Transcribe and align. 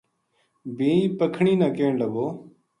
بھی 0.77 0.91
پکھنی 1.19 1.53
نا 1.59 1.67
کہن 1.75 1.93
لگو 2.01 2.27